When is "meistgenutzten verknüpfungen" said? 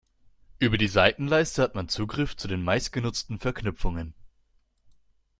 2.63-4.15